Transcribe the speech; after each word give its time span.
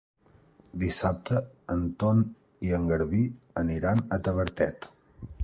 Dissabte 0.83 1.41
en 1.75 1.83
Ton 2.05 2.23
i 2.69 2.73
en 2.79 2.89
Garbí 2.93 3.21
aniran 3.65 4.05
a 4.17 4.21
Tavertet. 4.31 4.91